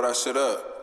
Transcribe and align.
roll 0.00 0.08
that 0.08 0.16
shit 0.16 0.36
up. 0.36 0.77